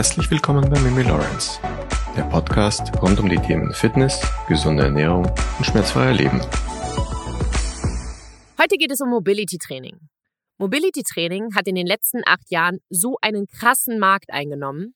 [0.00, 1.60] Herzlich willkommen bei Mimi Lawrence,
[2.16, 6.40] der Podcast rund um die Themen Fitness, gesunde Ernährung und schmerzfreier Leben.
[8.58, 9.98] Heute geht es um Mobility Training.
[10.56, 14.94] Mobility Training hat in den letzten acht Jahren so einen krassen Markt eingenommen.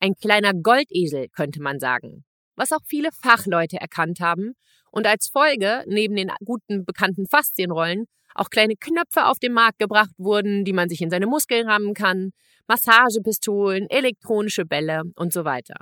[0.00, 2.26] Ein kleiner Goldesel, könnte man sagen.
[2.54, 4.52] Was auch viele Fachleute erkannt haben
[4.90, 10.12] und als Folge neben den guten bekannten Faszienrollen auch kleine Knöpfe auf den Markt gebracht
[10.18, 12.32] wurden, die man sich in seine Muskeln rammen kann,
[12.68, 15.74] Massagepistolen, elektronische Bälle und so weiter.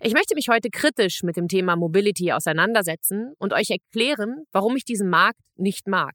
[0.00, 4.84] Ich möchte mich heute kritisch mit dem Thema Mobility auseinandersetzen und euch erklären, warum ich
[4.84, 6.14] diesen Markt nicht mag.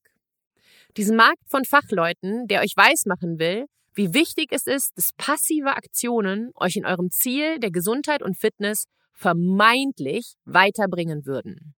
[0.98, 6.52] Diesen Markt von Fachleuten, der euch weismachen will, wie wichtig es ist, dass passive Aktionen
[6.56, 11.74] euch in eurem Ziel der Gesundheit und Fitness vermeintlich weiterbringen würden.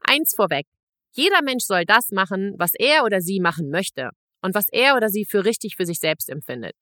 [0.00, 0.66] Eins vorweg.
[1.12, 4.10] Jeder Mensch soll das machen, was er oder sie machen möchte
[4.42, 6.76] und was er oder sie für richtig für sich selbst empfindet.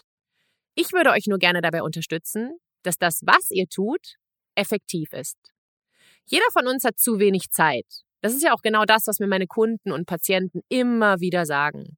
[0.74, 4.16] Ich würde euch nur gerne dabei unterstützen, dass das, was ihr tut,
[4.54, 5.38] effektiv ist.
[6.26, 7.86] Jeder von uns hat zu wenig Zeit.
[8.20, 11.96] Das ist ja auch genau das, was mir meine Kunden und Patienten immer wieder sagen.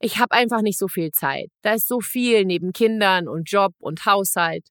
[0.00, 1.50] Ich habe einfach nicht so viel Zeit.
[1.62, 4.68] Da ist so viel neben Kindern und Job und Haushalt.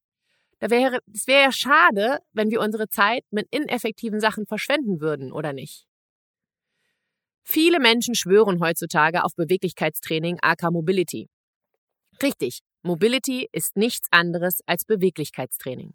[0.59, 5.32] Da wäre, es wäre ja schade, wenn wir unsere Zeit mit ineffektiven Sachen verschwenden würden,
[5.32, 5.88] oder nicht?
[7.44, 11.30] Viele Menschen schwören heutzutage auf Beweglichkeitstraining aka Mobility.
[12.22, 15.92] Richtig, Mobility ist nichts anderes als Beweglichkeitstraining.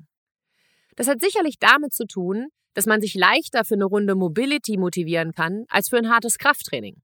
[0.96, 5.32] Das hat sicherlich damit zu tun, dass man sich leichter für eine Runde Mobility motivieren
[5.32, 7.02] kann als für ein hartes Krafttraining.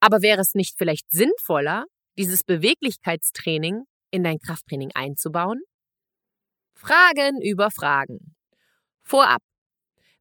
[0.00, 1.86] Aber wäre es nicht vielleicht sinnvoller,
[2.18, 5.62] dieses Beweglichkeitstraining in dein Krafttraining einzubauen?
[6.74, 8.34] Fragen über Fragen.
[9.02, 9.42] Vorab.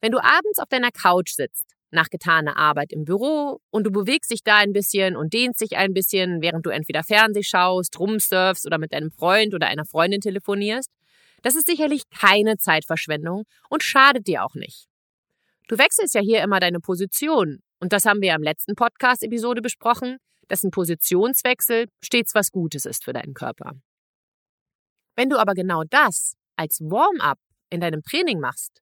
[0.01, 1.64] Wenn du abends auf deiner Couch sitzt
[1.95, 5.77] nach getaner Arbeit im Büro und du bewegst dich da ein bisschen und dehnst dich
[5.77, 10.21] ein bisschen, während du entweder Fernseh schaust, rumsurfst oder mit deinem Freund oder einer Freundin
[10.21, 10.91] telefonierst.
[11.41, 14.87] Das ist sicherlich keine Zeitverschwendung und schadet dir auch nicht.
[15.67, 20.17] Du wechselst ja hier immer deine Position und das haben wir im letzten Podcast-Episode besprochen,
[20.47, 23.73] dass ein Positionswechsel stets was Gutes ist für deinen Körper.
[25.15, 27.39] Wenn du aber genau das als Warm-up
[27.69, 28.81] in deinem Training machst,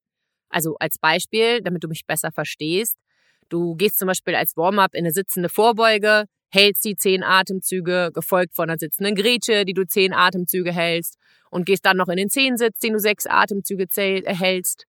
[0.50, 2.98] also als Beispiel, damit du mich besser verstehst,
[3.50, 8.56] Du gehst zum Beispiel als Warm-up in eine sitzende Vorbeuge, hältst die zehn Atemzüge, gefolgt
[8.56, 11.18] von einer sitzenden Grätsche, die du zehn Atemzüge hältst
[11.50, 14.86] und gehst dann noch in den Zehensitz, den du sechs Atemzüge hältst.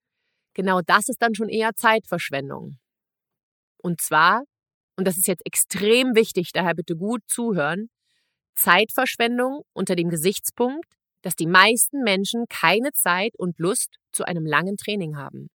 [0.55, 2.79] Genau das ist dann schon eher Zeitverschwendung.
[3.79, 4.45] Und zwar,
[4.97, 7.91] und das ist jetzt extrem wichtig, daher bitte gut zuhören,
[8.55, 10.87] Zeitverschwendung unter dem Gesichtspunkt,
[11.23, 15.49] dass die meisten Menschen keine Zeit und Lust zu einem langen Training haben.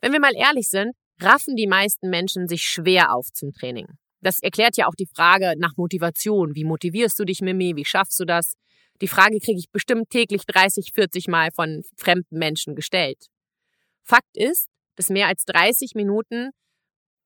[0.00, 3.86] Wenn wir mal ehrlich sind, raffen die meisten Menschen sich schwer auf zum Training.
[4.20, 6.54] Das erklärt ja auch die Frage nach Motivation.
[6.54, 7.76] Wie motivierst du dich, Mimi?
[7.76, 8.54] Wie schaffst du das?
[9.00, 13.26] Die Frage kriege ich bestimmt täglich 30, 40 Mal von fremden Menschen gestellt.
[14.02, 16.50] Fakt ist, dass mehr als 30 Minuten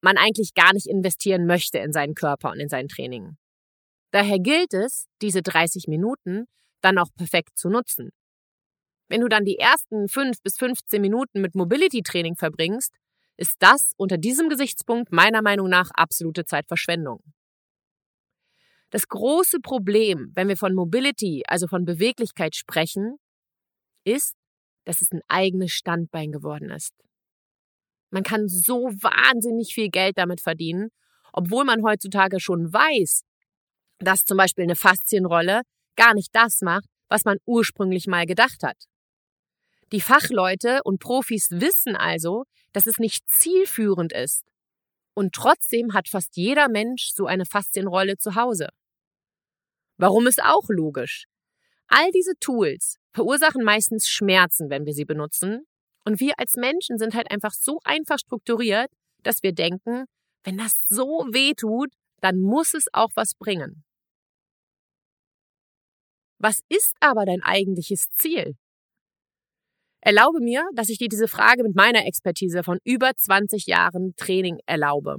[0.02, 3.36] man eigentlich gar nicht investieren möchte in seinen Körper und in sein Training.
[4.10, 6.46] Daher gilt es, diese 30 Minuten
[6.80, 8.10] dann auch perfekt zu nutzen.
[9.08, 12.92] Wenn du dann die ersten 5 bis 15 Minuten mit Mobility Training verbringst,
[13.40, 17.22] ist das unter diesem Gesichtspunkt meiner Meinung nach absolute Zeitverschwendung.
[18.90, 23.16] Das große Problem, wenn wir von Mobility, also von Beweglichkeit sprechen,
[24.04, 24.34] ist,
[24.84, 26.92] dass es ein eigenes Standbein geworden ist.
[28.10, 30.90] Man kann so wahnsinnig viel Geld damit verdienen,
[31.32, 33.22] obwohl man heutzutage schon weiß,
[34.00, 35.62] dass zum Beispiel eine Faszienrolle
[35.96, 38.76] gar nicht das macht, was man ursprünglich mal gedacht hat.
[39.92, 44.44] Die Fachleute und Profis wissen also, dass es nicht zielführend ist.
[45.14, 48.68] Und trotzdem hat fast jeder Mensch so eine Faszienrolle zu Hause.
[49.96, 51.26] Warum ist auch logisch.
[51.88, 55.66] All diese Tools verursachen meistens Schmerzen, wenn wir sie benutzen.
[56.04, 58.90] Und wir als Menschen sind halt einfach so einfach strukturiert,
[59.22, 60.04] dass wir denken,
[60.44, 63.84] wenn das so weh tut, dann muss es auch was bringen.
[66.38, 68.56] Was ist aber dein eigentliches Ziel?
[70.00, 74.58] Erlaube mir, dass ich dir diese Frage mit meiner Expertise von über 20 Jahren Training
[74.66, 75.16] erlaube.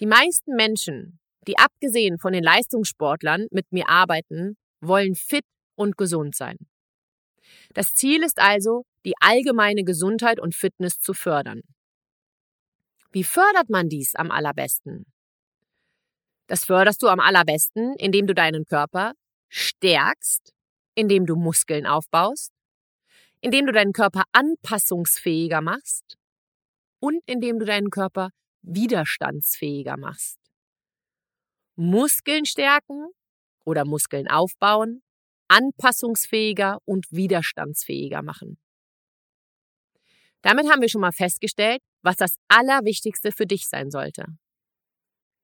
[0.00, 5.44] Die meisten Menschen, die abgesehen von den Leistungssportlern mit mir arbeiten, wollen fit
[5.76, 6.56] und gesund sein.
[7.74, 11.60] Das Ziel ist also, die allgemeine Gesundheit und Fitness zu fördern.
[13.12, 15.06] Wie fördert man dies am allerbesten?
[16.48, 19.12] Das förderst du am allerbesten, indem du deinen Körper
[19.48, 20.52] stärkst,
[20.94, 22.52] indem du Muskeln aufbaust,
[23.40, 26.16] indem du deinen Körper anpassungsfähiger machst
[27.00, 28.30] und indem du deinen Körper
[28.62, 30.38] widerstandsfähiger machst.
[31.76, 33.10] Muskeln stärken
[33.64, 35.02] oder Muskeln aufbauen
[35.48, 38.58] anpassungsfähiger und widerstandsfähiger machen.
[40.42, 44.26] Damit haben wir schon mal festgestellt, was das Allerwichtigste für dich sein sollte.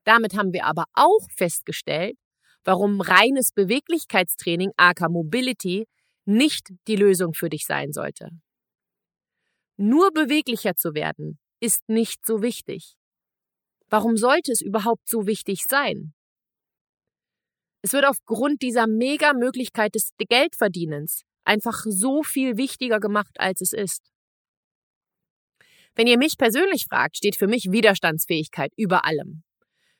[0.04, 2.16] Damit haben wir aber auch festgestellt,
[2.64, 5.86] warum reines Beweglichkeitstraining, aka Mobility,
[6.24, 8.30] nicht die Lösung für dich sein sollte.
[9.76, 12.96] Nur beweglicher zu werden ist nicht so wichtig.
[13.88, 16.14] Warum sollte es überhaupt so wichtig sein?
[17.82, 24.12] Es wird aufgrund dieser Mega-Möglichkeit des Geldverdienens einfach so viel wichtiger gemacht, als es ist.
[25.94, 29.42] Wenn ihr mich persönlich fragt, steht für mich Widerstandsfähigkeit über allem.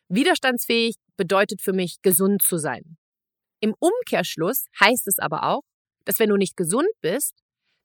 [0.09, 2.97] Widerstandsfähig bedeutet für mich, gesund zu sein.
[3.61, 5.63] Im Umkehrschluss heißt es aber auch,
[6.05, 7.35] dass wenn du nicht gesund bist,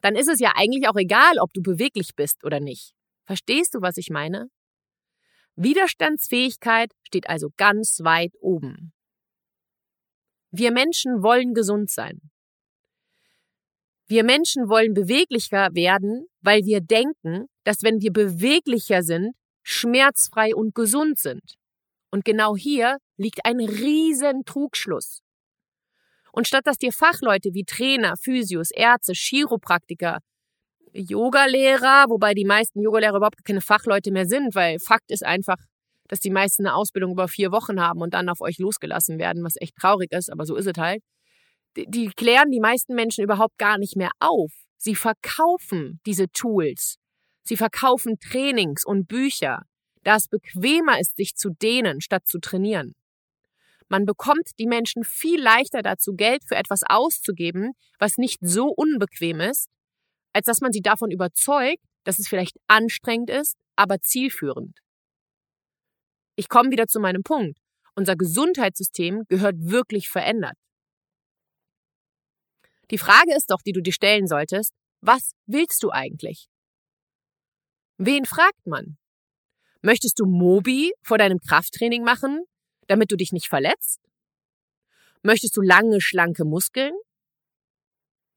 [0.01, 2.93] dann ist es ja eigentlich auch egal, ob du beweglich bist oder nicht.
[3.25, 4.49] Verstehst du, was ich meine?
[5.55, 8.93] Widerstandsfähigkeit steht also ganz weit oben.
[10.51, 12.21] Wir Menschen wollen gesund sein.
[14.07, 20.73] Wir Menschen wollen beweglicher werden, weil wir denken, dass wenn wir beweglicher sind, schmerzfrei und
[20.73, 21.55] gesund sind.
[22.11, 25.21] Und genau hier liegt ein riesen Trugschluss.
[26.31, 30.19] Und statt dass dir Fachleute wie Trainer, Physios, Ärzte, Chiropraktiker,
[30.93, 35.57] Yogalehrer, wobei die meisten Yogalehrer überhaupt keine Fachleute mehr sind, weil Fakt ist einfach,
[36.07, 39.43] dass die meisten eine Ausbildung über vier Wochen haben und dann auf euch losgelassen werden,
[39.43, 41.03] was echt traurig ist, aber so ist es halt.
[41.75, 44.51] Die, die klären die meisten Menschen überhaupt gar nicht mehr auf.
[44.77, 46.97] Sie verkaufen diese Tools.
[47.43, 49.63] Sie verkaufen Trainings und Bücher,
[50.03, 52.93] da es bequemer ist, sich zu dehnen, statt zu trainieren.
[53.89, 59.39] Man bekommt die Menschen viel leichter dazu, Geld für etwas auszugeben, was nicht so unbequem
[59.39, 59.69] ist,
[60.33, 64.77] als dass man sie davon überzeugt, dass es vielleicht anstrengend ist, aber zielführend.
[66.35, 67.57] Ich komme wieder zu meinem Punkt.
[67.95, 70.55] Unser Gesundheitssystem gehört wirklich verändert.
[72.91, 76.47] Die Frage ist doch, die du dir stellen solltest, was willst du eigentlich?
[77.97, 78.97] Wen fragt man?
[79.81, 82.43] Möchtest du Mobi vor deinem Krafttraining machen,
[82.87, 84.01] damit du dich nicht verletzt?
[85.23, 86.93] Möchtest du lange, schlanke Muskeln?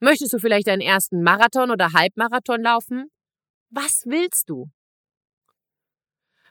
[0.01, 3.11] Möchtest du vielleicht deinen ersten Marathon oder Halbmarathon laufen?
[3.69, 4.71] Was willst du?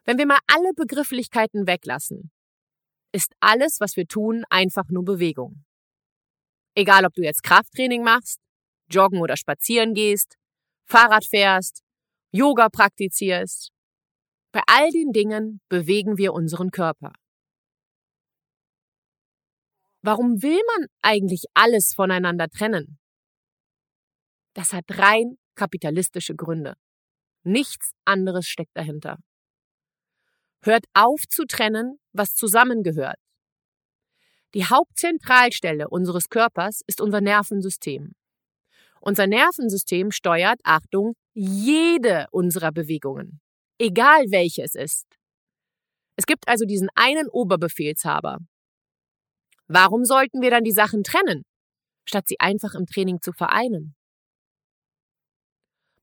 [0.06, 2.32] Wenn wir mal alle Begrifflichkeiten weglassen,
[3.12, 5.66] ist alles, was wir tun, einfach nur Bewegung.
[6.76, 8.40] Egal, ob du jetzt Krafttraining machst,
[8.90, 10.38] joggen oder spazieren gehst,
[10.86, 11.84] Fahrrad fährst,
[12.32, 13.72] Yoga praktizierst.
[14.52, 17.14] Bei all den Dingen bewegen wir unseren Körper.
[20.02, 23.00] Warum will man eigentlich alles voneinander trennen?
[24.54, 26.76] Das hat rein kapitalistische Gründe.
[27.44, 29.18] Nichts anderes steckt dahinter.
[30.64, 33.18] Hört auf zu trennen, was zusammengehört.
[34.54, 38.14] Die Hauptzentralstelle unseres Körpers ist unser Nervensystem.
[39.02, 43.40] Unser Nervensystem steuert, Achtung, jede unserer Bewegungen,
[43.78, 45.08] egal welche es ist.
[46.18, 48.40] Es gibt also diesen einen Oberbefehlshaber.
[49.72, 51.44] Warum sollten wir dann die Sachen trennen,
[52.04, 53.96] statt sie einfach im Training zu vereinen?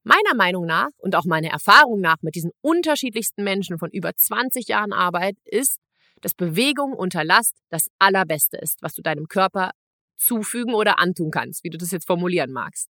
[0.05, 4.69] Meiner Meinung nach und auch meiner Erfahrung nach mit diesen unterschiedlichsten Menschen von über 20
[4.69, 5.81] Jahren Arbeit ist,
[6.21, 9.73] dass Bewegung unter Last das Allerbeste ist, was du deinem Körper
[10.17, 12.88] zufügen oder antun kannst, wie du das jetzt formulieren magst.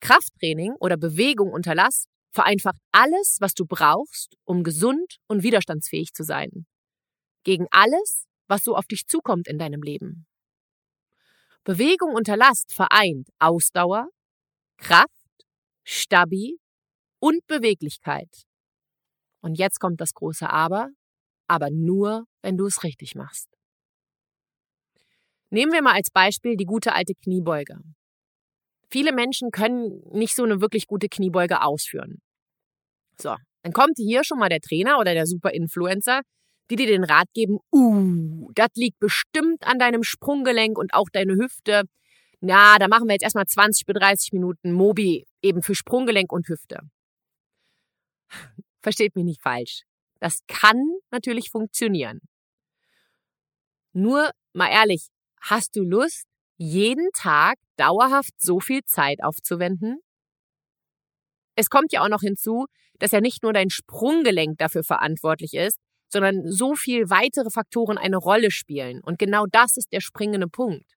[0.00, 6.22] Krafttraining oder Bewegung unter Last vereinfacht alles, was du brauchst, um gesund und widerstandsfähig zu
[6.22, 6.66] sein.
[7.42, 10.26] Gegen alles, was so auf dich zukommt in deinem Leben.
[11.64, 14.08] Bewegung unter Last vereint Ausdauer,
[14.76, 15.10] Kraft,
[15.84, 16.58] Stabi
[17.18, 18.30] und Beweglichkeit.
[19.40, 20.90] Und jetzt kommt das große Aber,
[21.48, 23.48] aber nur, wenn du es richtig machst.
[25.50, 27.78] Nehmen wir mal als Beispiel die gute alte Kniebeuge.
[28.90, 32.20] Viele Menschen können nicht so eine wirklich gute Kniebeuge ausführen.
[33.20, 36.20] So, dann kommt hier schon mal der Trainer oder der Super-Influencer,
[36.70, 41.34] die dir den Rat geben, uh, das liegt bestimmt an deinem Sprunggelenk und auch deine
[41.34, 41.84] Hüfte.
[42.40, 46.48] Na, da machen wir jetzt erstmal 20 bis 30 Minuten Mobi eben für Sprunggelenk und
[46.48, 46.80] Hüfte.
[48.82, 49.82] Versteht mich nicht falsch.
[50.20, 52.20] Das kann natürlich funktionieren.
[53.92, 55.08] Nur mal ehrlich,
[55.40, 56.26] hast du Lust,
[56.58, 60.00] jeden Tag dauerhaft so viel Zeit aufzuwenden?
[61.54, 62.66] Es kommt ja auch noch hinzu,
[62.98, 65.78] dass ja nicht nur dein Sprunggelenk dafür verantwortlich ist,
[66.08, 69.00] sondern so viel weitere Faktoren eine Rolle spielen.
[69.02, 70.96] Und genau das ist der springende Punkt.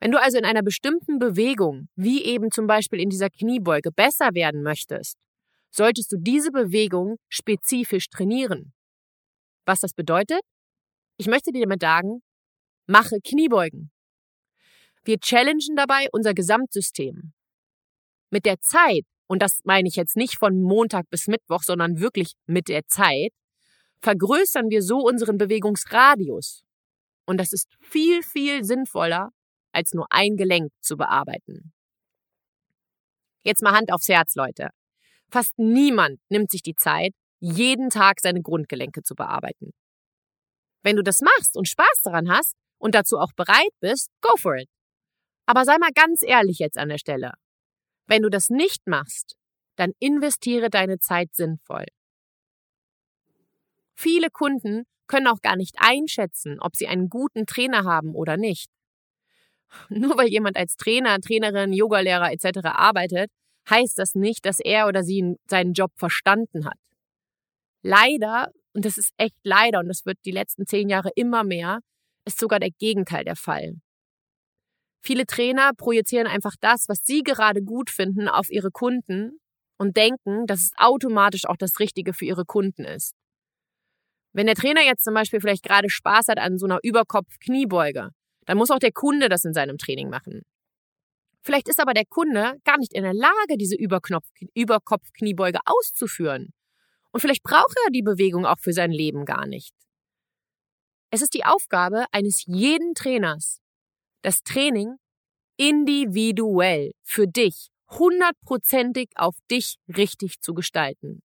[0.00, 4.34] Wenn du also in einer bestimmten Bewegung, wie eben zum Beispiel in dieser Kniebeuge, besser
[4.34, 5.16] werden möchtest,
[5.70, 8.72] solltest du diese Bewegung spezifisch trainieren.
[9.66, 10.40] Was das bedeutet?
[11.18, 12.22] Ich möchte dir damit sagen,
[12.86, 13.90] mache Kniebeugen.
[15.04, 17.32] Wir challengen dabei unser Gesamtsystem.
[18.30, 22.34] Mit der Zeit, und das meine ich jetzt nicht von Montag bis Mittwoch, sondern wirklich
[22.46, 23.32] mit der Zeit,
[24.00, 26.64] vergrößern wir so unseren Bewegungsradius.
[27.26, 29.30] Und das ist viel, viel sinnvoller,
[29.72, 31.72] als nur ein Gelenk zu bearbeiten.
[33.42, 34.70] Jetzt mal Hand aufs Herz, Leute.
[35.30, 39.72] Fast niemand nimmt sich die Zeit, jeden Tag seine Grundgelenke zu bearbeiten.
[40.82, 44.56] Wenn du das machst und Spaß daran hast und dazu auch bereit bist, go for
[44.56, 44.68] it.
[45.46, 47.32] Aber sei mal ganz ehrlich jetzt an der Stelle.
[48.06, 49.36] Wenn du das nicht machst,
[49.76, 51.86] dann investiere deine Zeit sinnvoll.
[54.00, 58.70] Viele Kunden können auch gar nicht einschätzen, ob sie einen guten Trainer haben oder nicht.
[59.88, 62.60] Nur weil jemand als Trainer, Trainerin, Yogalehrer etc.
[62.62, 63.32] arbeitet,
[63.68, 66.78] heißt das nicht, dass er oder sie seinen Job verstanden hat.
[67.82, 71.80] Leider, und das ist echt leider, und das wird die letzten zehn Jahre immer mehr,
[72.24, 73.80] ist sogar der Gegenteil der Fall.
[75.00, 79.40] Viele Trainer projizieren einfach das, was sie gerade gut finden, auf ihre Kunden
[79.76, 83.16] und denken, dass es automatisch auch das Richtige für ihre Kunden ist.
[84.32, 88.10] Wenn der Trainer jetzt zum Beispiel vielleicht gerade Spaß hat an so einer Überkopf-Kniebeuge,
[88.46, 90.42] dann muss auch der Kunde das in seinem Training machen.
[91.42, 96.52] Vielleicht ist aber der Kunde gar nicht in der Lage, diese Überkopf-Kniebeuge auszuführen.
[97.10, 99.74] Und vielleicht braucht er die Bewegung auch für sein Leben gar nicht.
[101.10, 103.60] Es ist die Aufgabe eines jeden Trainers,
[104.22, 104.96] das Training
[105.56, 111.22] individuell für dich, hundertprozentig auf dich richtig zu gestalten.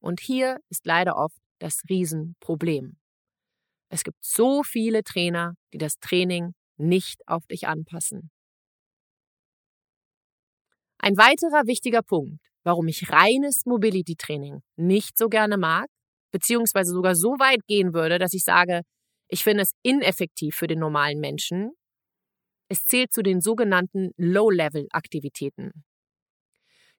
[0.00, 2.98] Und hier ist leider oft das Riesenproblem.
[3.88, 8.30] Es gibt so viele Trainer, die das Training nicht auf dich anpassen.
[10.98, 15.86] Ein weiterer wichtiger Punkt, warum ich reines Mobility Training nicht so gerne mag,
[16.32, 18.82] beziehungsweise sogar so weit gehen würde, dass ich sage,
[19.28, 21.72] ich finde es ineffektiv für den normalen Menschen.
[22.68, 25.84] Es zählt zu den sogenannten Low-Level-Aktivitäten.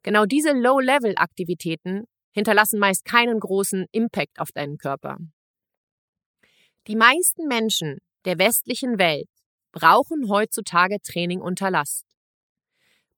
[0.01, 5.17] Genau diese Low-Level-Aktivitäten hinterlassen meist keinen großen Impact auf deinen Körper.
[6.87, 9.29] Die meisten Menschen der westlichen Welt
[9.71, 12.05] brauchen heutzutage Training unter Last.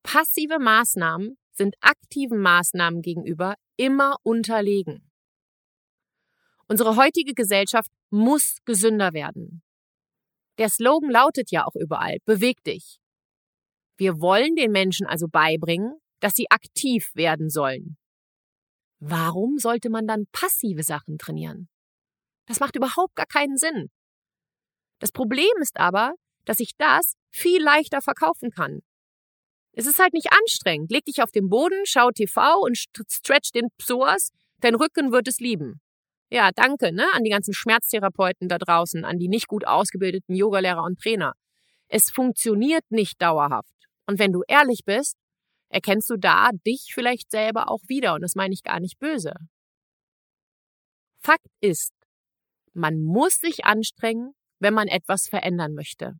[0.03, 5.12] Passive Maßnahmen sind aktiven Maßnahmen gegenüber immer unterlegen.
[6.67, 9.63] Unsere heutige Gesellschaft muss gesünder werden.
[10.59, 13.00] Der Slogan lautet ja auch überall, beweg dich.
[13.97, 17.97] Wir wollen den Menschen also beibringen, dass sie aktiv werden sollen.
[19.00, 21.70] Warum sollte man dann passive Sachen trainieren?
[22.48, 23.89] Das macht überhaupt gar keinen Sinn.
[25.00, 26.13] Das Problem ist aber,
[26.46, 28.80] dass ich das viel leichter verkaufen kann.
[29.74, 30.92] Es ist halt nicht anstrengend.
[30.92, 34.32] Leg dich auf den Boden, schau TV und stretch den Psoas.
[34.60, 35.82] Dein Rücken wird es lieben.
[36.32, 40.84] Ja, danke, ne, an die ganzen Schmerztherapeuten da draußen, an die nicht gut ausgebildeten Yogalehrer
[40.84, 41.34] und Trainer.
[41.88, 43.72] Es funktioniert nicht dauerhaft.
[44.08, 45.16] Und wenn du ehrlich bist,
[45.69, 48.13] erkennst du da dich vielleicht selber auch wieder.
[48.13, 49.33] Und das meine ich gar nicht böse.
[51.19, 51.93] Fakt ist,
[52.74, 56.13] man muss sich anstrengen, wenn man etwas verändern möchte.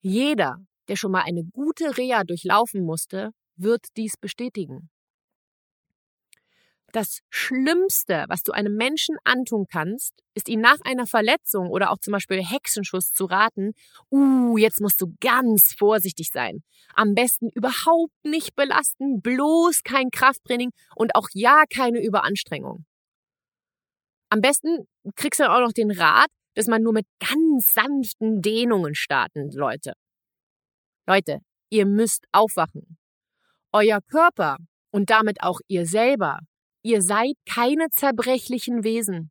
[0.00, 0.56] Jeder,
[0.88, 4.90] der schon mal eine gute Reha durchlaufen musste, wird dies bestätigen.
[6.92, 11.98] Das Schlimmste, was du einem Menschen antun kannst, ist ihm nach einer Verletzung oder auch
[11.98, 13.72] zum Beispiel Hexenschuss zu raten,
[14.10, 16.62] uh, jetzt musst du ganz vorsichtig sein.
[16.94, 22.86] Am besten überhaupt nicht belasten, bloß kein Krafttraining und auch ja keine Überanstrengung.
[24.30, 28.94] Am besten kriegst du auch noch den Rat, dass man nur mit ganz sanften Dehnungen
[28.94, 29.92] starten sollte.
[31.06, 31.40] Leute,
[31.70, 32.98] ihr müsst aufwachen.
[33.72, 34.56] Euer Körper
[34.90, 36.40] und damit auch ihr selber
[36.88, 39.30] Ihr seid keine zerbrechlichen Wesen.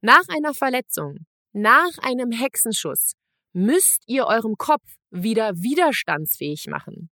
[0.00, 3.12] Nach einer Verletzung, nach einem Hexenschuss,
[3.52, 7.10] müsst ihr eurem Kopf wieder widerstandsfähig machen.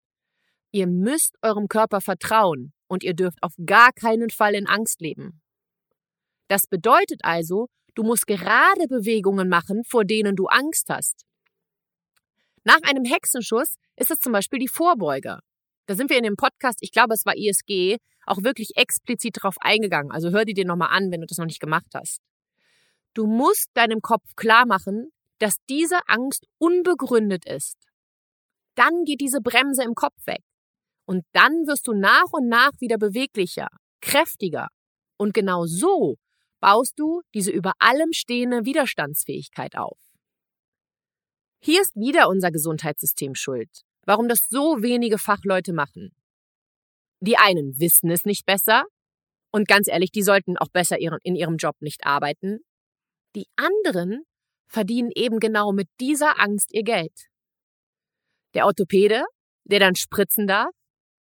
[0.70, 5.40] Ihr müsst eurem Körper vertrauen und ihr dürft auf gar keinen Fall in Angst leben.
[6.48, 11.24] Das bedeutet also, du musst gerade Bewegungen machen, vor denen du Angst hast.
[12.64, 15.38] Nach einem Hexenschuss ist es zum Beispiel die Vorbeuge.
[15.86, 17.96] Da sind wir in dem Podcast, ich glaube, es war ISG,
[18.28, 20.12] auch wirklich explizit darauf eingegangen.
[20.12, 22.20] Also hör die dir nochmal an, wenn du das noch nicht gemacht hast.
[23.14, 27.76] Du musst deinem Kopf klar machen, dass diese Angst unbegründet ist.
[28.74, 30.42] Dann geht diese Bremse im Kopf weg.
[31.04, 33.68] Und dann wirst du nach und nach wieder beweglicher,
[34.00, 34.68] kräftiger.
[35.16, 36.16] Und genau so
[36.60, 39.98] baust du diese über allem stehende Widerstandsfähigkeit auf.
[41.60, 46.12] Hier ist wieder unser Gesundheitssystem schuld warum das so wenige Fachleute machen.
[47.20, 48.84] Die einen wissen es nicht besser
[49.50, 52.60] und ganz ehrlich, die sollten auch besser in ihrem Job nicht arbeiten.
[53.34, 54.22] Die anderen
[54.66, 57.28] verdienen eben genau mit dieser Angst ihr Geld.
[58.54, 59.24] Der Orthopäde,
[59.64, 60.70] der dann spritzen darf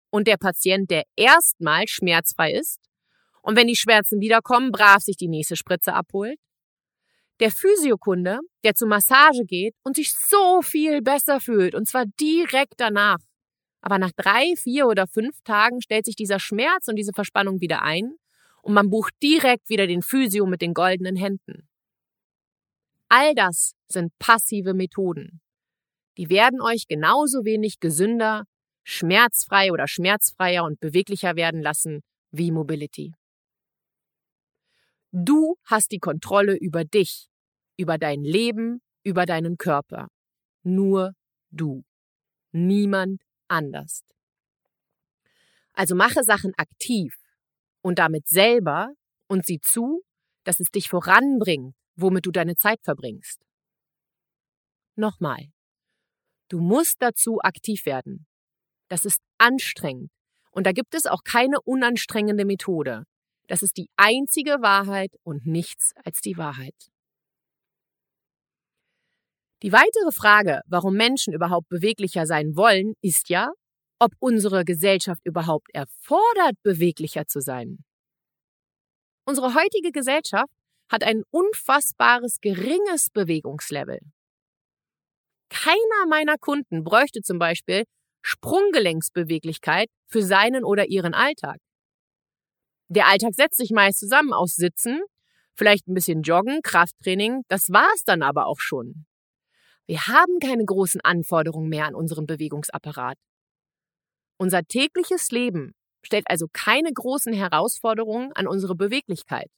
[0.10, 2.80] und der Patient, der erstmal schmerzfrei ist
[3.42, 6.38] und wenn die Schmerzen wiederkommen, brav sich die nächste Spritze abholt.
[7.40, 12.76] Der Physiokunde, der zur Massage geht und sich so viel besser fühlt und zwar direkt
[12.78, 13.20] danach.
[13.88, 17.84] Aber nach drei, vier oder fünf Tagen stellt sich dieser Schmerz und diese Verspannung wieder
[17.84, 18.18] ein
[18.62, 21.70] und man bucht direkt wieder den Physio mit den goldenen Händen.
[23.08, 25.40] All das sind passive Methoden.
[26.18, 28.44] Die werden euch genauso wenig gesünder,
[28.84, 32.02] schmerzfrei oder schmerzfreier und beweglicher werden lassen
[32.32, 33.14] wie Mobility.
[35.14, 37.30] Du hast die Kontrolle über dich,
[37.78, 40.10] über dein Leben, über deinen Körper.
[40.64, 41.14] Nur
[41.52, 41.86] du.
[42.52, 44.04] Niemand anders.
[45.74, 47.14] Also mache Sachen aktiv
[47.82, 48.94] und damit selber
[49.28, 50.02] und sieh zu,
[50.44, 53.42] dass es dich voranbringt, womit du deine Zeit verbringst.
[54.96, 55.52] Nochmal.
[56.50, 58.26] Du musst dazu aktiv werden.
[58.88, 60.12] Das ist anstrengend.
[60.52, 63.04] Und da gibt es auch keine unanstrengende Methode.
[63.48, 66.76] Das ist die einzige Wahrheit und nichts als die Wahrheit.
[69.64, 73.50] Die weitere Frage, warum Menschen überhaupt beweglicher sein wollen, ist ja,
[74.00, 77.84] ob unsere Gesellschaft überhaupt erfordert, beweglicher zu sein.
[79.26, 80.54] Unsere heutige Gesellschaft
[80.90, 84.00] hat ein unfassbares geringes Bewegungslevel.
[85.50, 87.84] Keiner meiner Kunden bräuchte zum Beispiel
[88.22, 91.58] Sprunggelenksbeweglichkeit für seinen oder ihren Alltag.
[92.90, 95.02] Der Alltag setzt sich meist zusammen aus Sitzen,
[95.56, 99.06] vielleicht ein bisschen Joggen, Krafttraining, das war's dann aber auch schon.
[99.88, 103.18] Wir haben keine großen Anforderungen mehr an unseren Bewegungsapparat.
[104.38, 105.74] Unser tägliches Leben
[106.06, 109.50] stellt also keine großen Herausforderungen an unsere Beweglichkeit.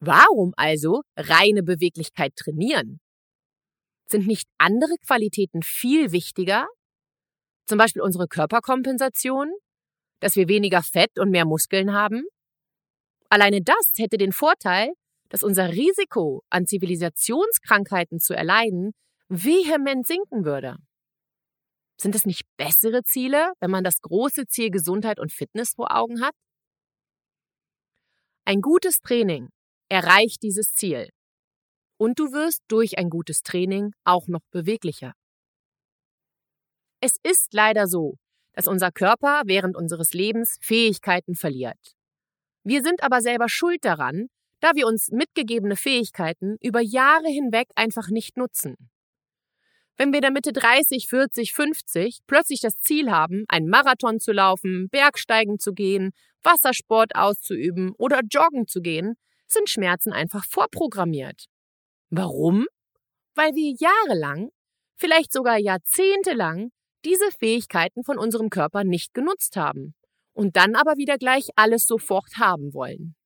[0.00, 3.00] Warum also reine Beweglichkeit trainieren?
[4.10, 6.68] Sind nicht andere Qualitäten viel wichtiger?
[7.66, 9.50] Zum Beispiel unsere Körperkompensation,
[10.20, 12.24] dass wir weniger Fett und mehr Muskeln haben?
[13.28, 14.92] Alleine das hätte den Vorteil,
[15.28, 18.92] dass unser Risiko, an Zivilisationskrankheiten zu erleiden,
[19.28, 20.76] vehement sinken würde.
[22.00, 26.22] Sind es nicht bessere Ziele, wenn man das große Ziel Gesundheit und Fitness vor Augen
[26.22, 26.34] hat?
[28.44, 29.48] Ein gutes Training
[29.88, 31.08] erreicht dieses Ziel
[31.98, 35.12] und du wirst durch ein gutes Training auch noch beweglicher.
[37.00, 38.14] Es ist leider so,
[38.54, 41.78] dass unser Körper während unseres Lebens Fähigkeiten verliert.
[42.64, 44.28] Wir sind aber selber schuld daran,
[44.60, 48.76] da wir uns mitgegebene Fähigkeiten über Jahre hinweg einfach nicht nutzen.
[49.96, 54.88] Wenn wir der Mitte 30, 40, 50 plötzlich das Ziel haben, einen Marathon zu laufen,
[54.90, 59.14] Bergsteigen zu gehen, Wassersport auszuüben oder joggen zu gehen,
[59.48, 61.46] sind Schmerzen einfach vorprogrammiert.
[62.10, 62.66] Warum?
[63.34, 64.50] Weil wir jahrelang,
[64.94, 66.70] vielleicht sogar jahrzehntelang,
[67.04, 69.94] diese Fähigkeiten von unserem Körper nicht genutzt haben
[70.32, 73.16] und dann aber wieder gleich alles sofort haben wollen.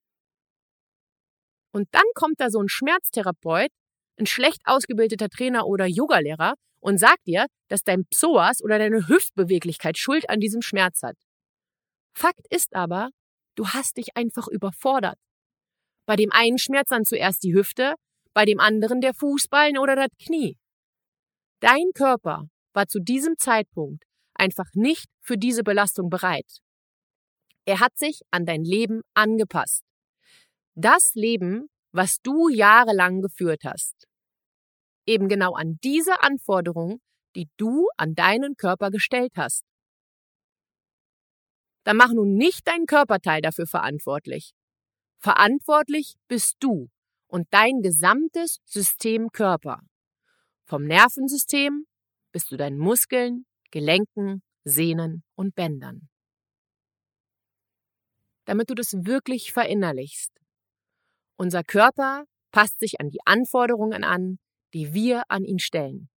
[1.72, 3.70] Und dann kommt da so ein Schmerztherapeut,
[4.18, 9.96] ein schlecht ausgebildeter Trainer oder Yogalehrer und sagt dir, dass dein Psoas oder deine Hüftbeweglichkeit
[9.96, 11.16] Schuld an diesem Schmerz hat.
[12.14, 13.10] Fakt ist aber,
[13.54, 15.18] du hast dich einfach überfordert.
[16.06, 17.94] Bei dem einen schmerzt dann zuerst die Hüfte,
[18.34, 20.56] bei dem anderen der Fußballen oder das Knie.
[21.60, 24.04] Dein Körper war zu diesem Zeitpunkt
[24.34, 26.58] einfach nicht für diese Belastung bereit.
[27.64, 29.84] Er hat sich an dein Leben angepasst.
[30.74, 34.06] Das Leben, was du jahrelang geführt hast.
[35.06, 37.00] Eben genau an diese Anforderungen,
[37.34, 39.64] die du an deinen Körper gestellt hast.
[41.84, 44.52] Dann mach nun nicht dein Körperteil dafür verantwortlich.
[45.18, 46.88] Verantwortlich bist du
[47.26, 49.80] und dein gesamtes System Körper.
[50.64, 51.86] Vom Nervensystem
[52.32, 56.08] bis zu deinen Muskeln, Gelenken, Sehnen und Bändern.
[58.44, 60.41] Damit du das wirklich verinnerlichst.
[61.36, 64.38] Unser Körper passt sich an die Anforderungen an,
[64.74, 66.08] die wir an ihn stellen.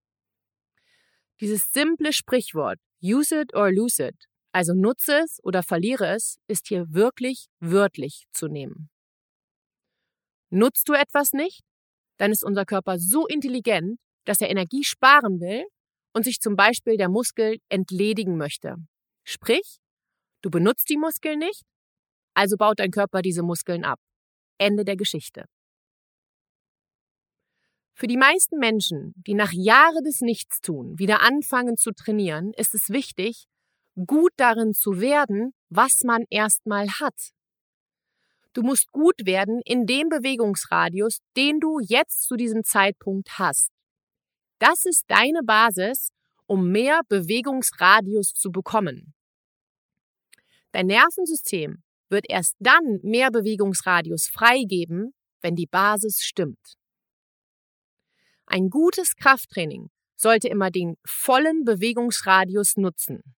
[1.42, 4.16] Dieses simple Sprichwort use it or lose it,
[4.52, 8.90] also nutze es oder verliere es, ist hier wirklich wörtlich zu nehmen.
[10.50, 11.62] Nutzt du etwas nicht,
[12.18, 15.66] dann ist unser Körper so intelligent, dass er Energie sparen will
[16.14, 18.78] und sich zum Beispiel der Muskel entledigen möchte.
[19.26, 19.80] Sprich,
[20.42, 21.64] du benutzt die Muskeln nicht,
[22.34, 24.00] also baut dein Körper diese Muskeln ab.
[24.58, 25.46] Ende der Geschichte.
[27.94, 32.90] Für die meisten Menschen, die nach Jahren des Nichtstun wieder anfangen zu trainieren, ist es
[32.90, 33.48] wichtig,
[34.06, 37.32] gut darin zu werden, was man erstmal hat.
[38.52, 43.70] Du musst gut werden in dem Bewegungsradius, den du jetzt zu diesem Zeitpunkt hast.
[44.60, 46.10] Das ist deine Basis,
[46.48, 49.14] um mehr Bewegungsradius zu bekommen.
[50.72, 56.76] Dein Nervensystem wird erst dann mehr Bewegungsradius freigeben, wenn die Basis stimmt.
[58.46, 63.36] Ein gutes Krafttraining sollte immer den vollen Bewegungsradius nutzen.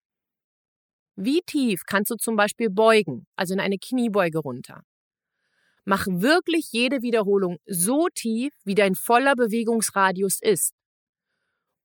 [1.15, 4.83] Wie tief kannst du zum Beispiel beugen, also in eine Kniebeuge runter?
[5.83, 10.73] Mach wirklich jede Wiederholung so tief, wie dein voller Bewegungsradius ist.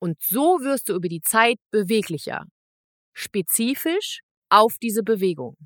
[0.01, 2.45] Und so wirst du über die Zeit beweglicher,
[3.15, 5.57] spezifisch auf diese Bewegung.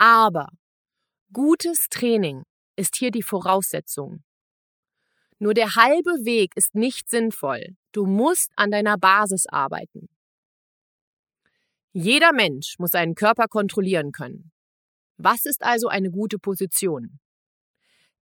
[0.00, 0.48] Aber
[1.30, 4.24] gutes Training ist hier die Voraussetzung.
[5.38, 7.76] Nur der halbe Weg ist nicht sinnvoll.
[7.92, 10.08] Du musst an deiner Basis arbeiten.
[11.92, 14.52] Jeder Mensch muss seinen Körper kontrollieren können.
[15.18, 17.20] Was ist also eine gute Position?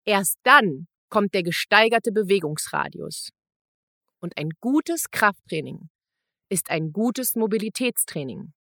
[0.03, 3.29] Erst dann kommt der gesteigerte Bewegungsradius.
[4.19, 5.89] Und ein gutes Krafttraining
[6.49, 8.53] ist ein gutes Mobilitätstraining.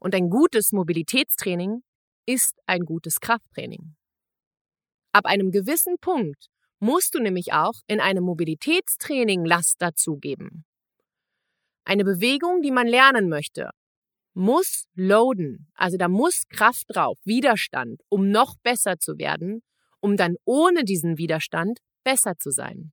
[0.00, 1.84] Und ein gutes Mobilitätstraining
[2.28, 3.96] ist ein gutes Krafttraining.
[5.12, 10.66] Ab einem gewissen Punkt musst du nämlich auch in einem Mobilitätstraining Last dazugeben.
[11.84, 13.70] Eine Bewegung, die man lernen möchte,
[14.34, 19.62] muss loaden, also da muss Kraft drauf, Widerstand, um noch besser zu werden,
[20.00, 22.92] um dann ohne diesen Widerstand besser zu sein.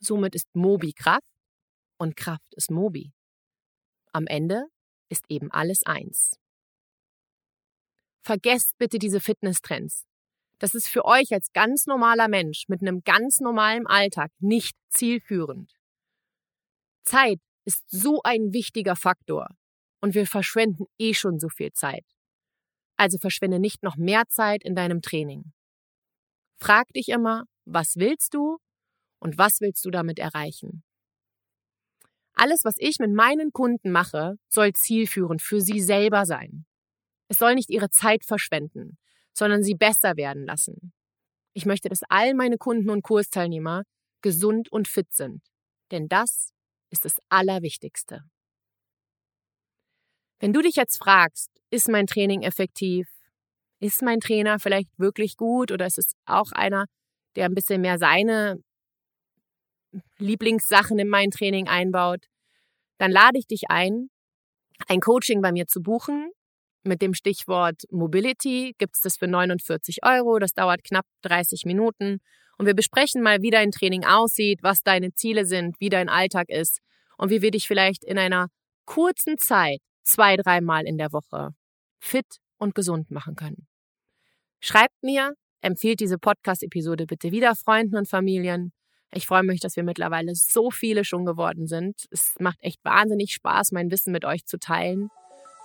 [0.00, 1.24] Somit ist Mobi Kraft
[1.96, 3.14] und Kraft ist Mobi.
[4.12, 4.66] Am Ende
[5.08, 6.40] ist eben alles eins.
[8.22, 10.04] Vergesst bitte diese Fitnesstrends.
[10.58, 15.72] Das ist für euch als ganz normaler Mensch mit einem ganz normalen Alltag nicht zielführend.
[17.02, 19.48] Zeit ist so ein wichtiger Faktor
[20.00, 22.04] und wir verschwenden eh schon so viel Zeit.
[22.96, 25.52] Also verschwende nicht noch mehr Zeit in deinem Training.
[26.58, 28.58] Frag dich immer, was willst du
[29.18, 30.82] und was willst du damit erreichen?
[32.34, 36.66] Alles, was ich mit meinen Kunden mache, soll zielführend für sie selber sein.
[37.30, 38.98] Es soll nicht ihre Zeit verschwenden,
[39.32, 40.92] sondern sie besser werden lassen.
[41.52, 43.84] Ich möchte, dass all meine Kunden und Kursteilnehmer
[44.20, 45.40] gesund und fit sind.
[45.92, 46.50] Denn das
[46.90, 48.24] ist das Allerwichtigste.
[50.40, 53.06] Wenn du dich jetzt fragst, ist mein Training effektiv?
[53.78, 56.86] Ist mein Trainer vielleicht wirklich gut oder ist es auch einer,
[57.36, 58.60] der ein bisschen mehr seine
[60.18, 62.26] Lieblingssachen in mein Training einbaut?
[62.98, 64.10] Dann lade ich dich ein,
[64.88, 66.32] ein Coaching bei mir zu buchen.
[66.82, 70.38] Mit dem Stichwort Mobility gibt es das für 49 Euro.
[70.38, 72.20] Das dauert knapp 30 Minuten.
[72.56, 76.48] Und wir besprechen mal, wie dein Training aussieht, was deine Ziele sind, wie dein Alltag
[76.48, 76.80] ist
[77.16, 78.48] und wie wir dich vielleicht in einer
[78.86, 81.50] kurzen Zeit zwei, dreimal in der Woche
[81.98, 82.26] fit
[82.58, 83.66] und gesund machen können.
[84.60, 88.72] Schreibt mir, empfiehlt diese Podcast-Episode bitte wieder Freunden und Familien.
[89.12, 92.06] Ich freue mich, dass wir mittlerweile so viele schon geworden sind.
[92.10, 95.10] Es macht echt wahnsinnig Spaß, mein Wissen mit euch zu teilen.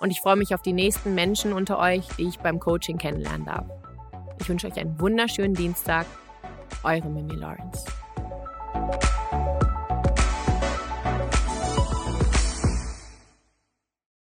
[0.06, 3.48] Und ich freue mich auf die nächsten Menschen unter euch, die ich beim Coaching kennenlernen
[3.48, 3.66] darf.
[4.40, 6.06] Ich wünsche euch einen wunderschönen Dienstag.
[6.84, 7.84] Eure Mimi Lawrence.